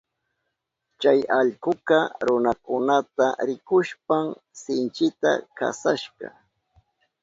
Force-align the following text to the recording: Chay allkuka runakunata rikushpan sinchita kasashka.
Chay 1.01 1.19
allkuka 1.39 1.97
runakunata 2.27 3.25
rikushpan 3.47 4.25
sinchita 4.61 5.31
kasashka. 5.57 6.27